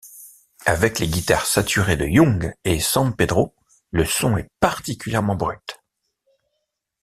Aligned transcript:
Avec 0.65 0.97
les 0.97 1.07
guitares 1.07 1.45
saturées 1.45 1.95
de 1.95 2.07
Young 2.07 2.55
et 2.63 2.79
Sampedro 2.79 3.53
le 3.91 4.03
son 4.03 4.35
est 4.35 4.49
particulièrement 4.59 5.35
brut. 5.35 5.79